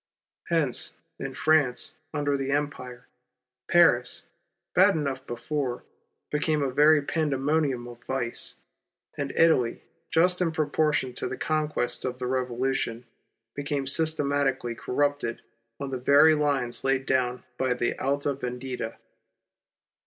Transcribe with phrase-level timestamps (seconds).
[0.47, 3.05] Hence, in Finance under the Empire,
[3.67, 4.23] Paris,
[4.73, 5.83] bad enough before,
[6.31, 8.55] became a very pandemonium of vice;
[9.15, 13.05] and Italy just in proportion to the con quests of the Revolution,
[13.53, 15.43] became systematic^ally corrupted
[15.79, 18.95] on the very lines laid down by the Alta Yendita.